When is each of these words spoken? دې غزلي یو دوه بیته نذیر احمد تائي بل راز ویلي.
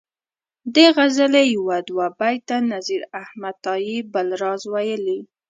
دې 0.75 0.85
غزلي 0.95 1.43
یو 1.55 1.67
دوه 1.87 2.07
بیته 2.19 2.55
نذیر 2.73 3.01
احمد 3.21 3.55
تائي 3.65 3.97
بل 4.13 4.27
راز 4.41 4.61
ویلي. 4.73 5.19